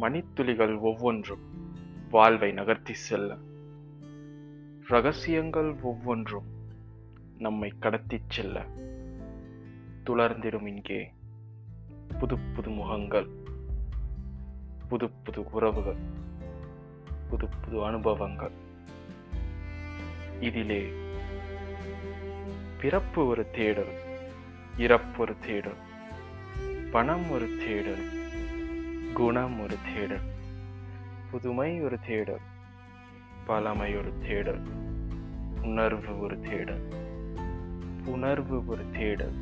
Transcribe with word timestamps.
மணித்துளிகள் 0.00 0.80
ஒவ்வொன்றும் 0.80 1.40
வாழ்வை 2.10 2.52
நகர்த்தி 2.52 2.94
செல்ல. 2.94 3.36
ரகசியங்கள் 4.86 5.76
ஒவ்வொன்றும் 5.82 6.44
நம்மை 7.38 7.72
கடத்திச் 7.78 8.30
செல்ல. 8.30 8.64
துளர்ந்திடும் 10.04 10.66
இங்கே 10.66 11.12
புது 12.18 12.38
புது 12.38 12.70
முகங்கள் 12.70 13.28
புது 14.88 15.10
புது 15.10 15.44
உறவுகள் 15.50 15.96
புது 17.30 17.48
புது 17.48 17.84
அனுபவங்கள். 17.84 18.52
இதிலே 20.40 20.92
பிறப்பு 22.80 23.26
ஒரு 23.26 23.50
தேடல் 23.50 23.94
இறப்பு 24.76 25.22
ஒரு 25.22 25.38
தேடல் 25.38 25.84
பணம் 26.90 27.30
ஒரு 27.30 27.56
தேடல் 27.56 28.25
குணம் 29.16 29.60
ஒரு 29.60 29.76
தேடல் 29.86 30.26
புதுமை 31.30 31.80
ஒரு 31.80 31.98
தேடல் 32.06 32.44
பழமை 33.46 33.96
ஒரு 33.96 34.12
தேடல் 34.18 34.62
உணர்வு 35.62 36.20
ஒரு 36.20 36.40
தேடல் 36.40 36.84
புணர்வு 38.04 38.66
ஒரு 38.66 38.84
தேடல் 38.92 39.36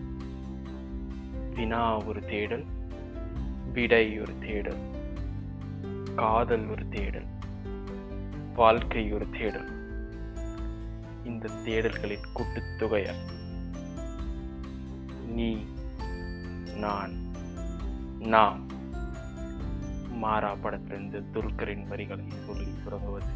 வினா 1.55 2.05
ஒரு 2.05 2.21
தேடல் 2.25 2.67
விடை 3.73 4.21
ஒரு 4.21 4.39
தேடல் 4.39 4.83
காதல் 6.15 6.67
ஒரு 6.67 6.89
தேடல் 6.89 7.29
வாழ்க்கை 8.55 9.13
ஒரு 9.13 9.27
தேடல் 9.31 9.71
இந்த 11.25 11.49
தேடல்களின் 11.65 12.29
கூட்டுத்தொகைய 12.35 13.09
நீ 15.29 15.51
நான் 16.77 17.15
நாம். 18.19 18.63
மாறா 20.25 20.55
படத்திலிருந்து 20.55 21.21
துல்கரின் 21.33 21.89
வரிகளை 21.89 22.31
சொல்லி 22.31 22.67
உறங்குவது 22.85 23.27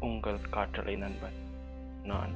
உங்கள் 0.00 0.38
காற்றலை 0.50 0.98
நண்பன் 0.98 1.34
நான். 2.04 2.32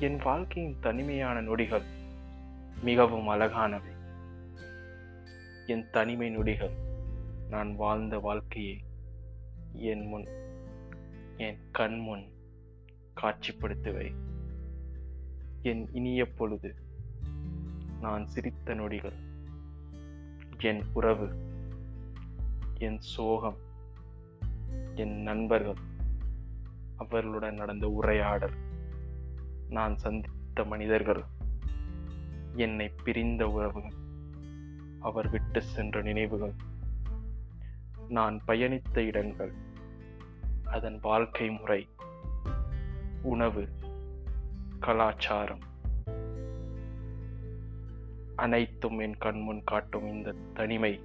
என் 0.00 0.16
வாழ்க்கையின் 0.22 0.76
தனிமையான 0.80 1.40
நொடிகள் 1.40 1.82
மிகவும் 2.82 3.28
அழகானவை. 3.28 3.92
என் 5.66 5.90
தனிமை 5.90 6.30
நொடிகள் 6.30 6.74
நான் 7.48 7.76
வாழ்ந்த 7.76 8.18
வாழ்க்கையை 8.18 8.84
என் 9.72 10.06
முன் 10.06 10.26
என் 11.36 11.58
கண் 11.70 11.98
முன் 11.98 12.32
காட்சிப்படுத்துவை. 13.22 14.14
என் 15.62 15.88
இனிய 15.92 16.32
பொழுது 16.32 16.84
நான் 18.00 18.26
சிரித்த 18.26 18.74
நொடிகள். 18.74 19.16
என் 20.58 20.84
உறவு 20.92 21.28
என் 22.78 23.00
சோகம் 23.00 23.56
என் 24.94 25.22
நண்பர்கள் 25.22 25.82
அவர்களுடன் 26.96 27.54
நடந்த 27.54 27.88
உரையாடல். 27.88 28.54
நான் 29.68 29.96
சந்தித்த 29.96 30.64
மனிதர்கள் 30.64 31.24
என்னை 32.54 32.92
பிரிந்த 33.04 33.48
உறவுகள் 33.48 33.94
அவர் 35.00 35.30
விட்டு 35.30 35.62
சென்ற 35.62 36.02
நினைவுகள். 36.02 36.54
நான் 38.08 38.42
பயணித்த 38.46 38.96
இடங்கள் 38.96 39.52
அதன் 40.64 40.98
வாழ்க்கை 41.02 41.50
முறை 41.50 41.88
உணவு 43.22 43.68
கலாச்சாரம் 44.80 45.60
அனைத்தும் 48.36 48.98
என் 48.98 49.18
கண்முன் 49.18 49.62
காட்டும் 49.64 50.06
இந்த 50.06 50.34
தனிமை 50.54 51.00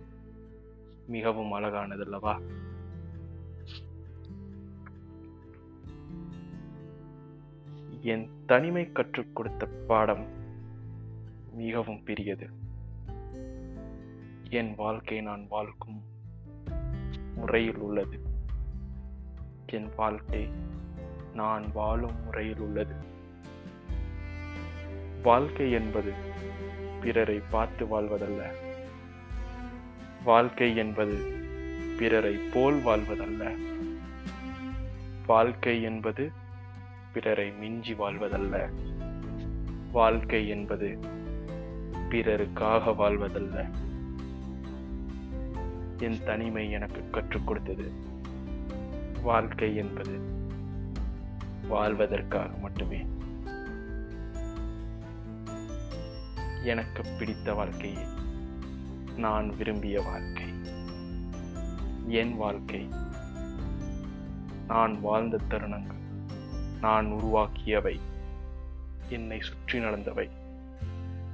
மிகவும் 1.08 1.54
அழகானதல்லவா? 1.54 2.42
என் 8.02 8.30
தனிமை 8.46 8.92
கற்றுக் 8.92 9.36
கொடுத்த 9.36 9.66
பாடம் 9.66 10.26
மிகவும் 11.54 12.04
பெரியது. 12.04 12.50
என் 14.50 14.76
வாழ்க்கை 14.76 15.22
நான் 15.22 15.48
வாழ்க்கும் 15.48 16.04
முறையில் 17.36 17.78
உள்ளது. 17.78 18.20
என் 19.66 19.90
வாழ்க்கை 19.96 20.50
நான் 21.34 21.72
வாழும் 21.72 22.24
முறையில் 22.24 22.60
உள்ளது. 22.60 22.96
வாழ்க்கை 25.24 25.72
என்பது 25.72 26.14
பிறரை 27.02 27.42
பார்த்து 27.52 27.86
வாழ்வதல்ல. 27.86 28.52
வாழ்க்கை 30.24 30.76
என்பது 30.76 31.16
பிறரை 32.00 32.36
போல் 32.54 32.86
வாழ்வதல்ல. 32.86 33.58
வாழ்க்கை 35.26 35.82
என்பது 35.82 36.32
பிறரை 37.14 37.52
மிஞ்சி 37.52 37.94
வாழ்வதல்ல. 37.94 38.70
வாழ்க்கை 39.92 40.48
என்பது 40.48 41.00
பிறருக்காக 42.10 42.96
வாழ்வதல்ல. 42.96 43.70
என் 46.00 46.24
தனிமை 46.26 46.72
எனக்கு 46.72 47.10
கற்றுக் 47.10 47.48
கொடுத்தது. 47.48 47.92
வாழ்க்கை 49.22 49.76
என்பது 49.76 50.20
வாழ்வதற்காக 51.68 52.50
மட்டுமே. 52.62 53.06
எனக்கு 56.64 57.04
பிடித்த 57.20 57.54
வாழ்க்கை 57.54 57.98
நான் 59.18 59.56
விரும்பிய 59.56 60.02
வாழ்க்கை. 60.02 60.44
என் 62.08 62.38
வாழ்க்கை. 62.38 62.90
நான் 64.68 65.02
வாழ்ந்த 65.02 65.40
தருணங்கள். 65.50 66.00
நான் 66.80 67.06
உருவாக்கியவை. 67.06 68.00
என்னை 69.10 69.40
சுற்றி 69.40 69.80
நடந்தவை. 69.80 70.30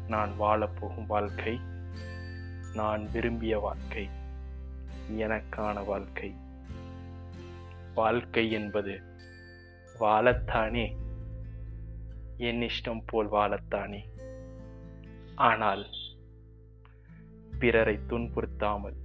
நான் 0.07 0.31
வாழப்போகும் 0.39 1.05
வாழ்க்கை. 1.05 1.59
நான் 2.73 3.11
விரும்பிய 3.11 3.59
வாழ்க்கை. 3.59 4.09
எனக்கான 5.11 5.85
வாழ்க்கை. 5.85 6.35
வாழ்க்கை 7.95 8.51
என்பது 8.51 9.01
வாழத்தானே. 9.99 10.95
என் 12.37 12.61
இஷ்டம் 12.61 13.01
போல் 13.05 13.31
வாழத்தானே. 13.31 14.15
ஆனால் 15.37 15.89
பிறரை 17.59 17.99
துன்புறுத்தாமல் 18.07 18.95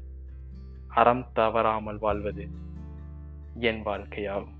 அறம் 0.88 1.32
தவறாமல் 1.32 1.98
வாழ்வது 1.98 2.48
என் 3.54 3.86
வாழ்க்கையாகும். 3.86 4.54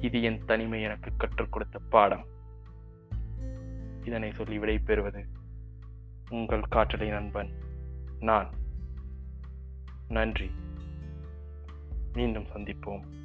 இது 0.00 0.22
என் 0.22 0.44
தனிமை 0.44 0.82
எனக்கு 0.82 1.10
கற்றுக் 1.16 1.52
கொடுத்த 1.52 1.78
பாடம். 1.78 2.24
இதனை 4.04 4.32
சொல்லி 4.32 4.58
விடைபெறுவது 4.58 5.24
உங்கள் 6.30 6.62
காற்றலை 6.70 7.08
நண்பன் 7.08 7.52
நான். 8.20 8.50
நன்றி. 10.08 10.50
மீண்டும் 12.12 12.46
சந்திப்போம். 12.54 13.23